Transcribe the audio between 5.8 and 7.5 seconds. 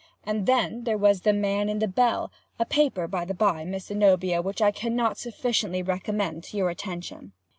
recommend to your attention.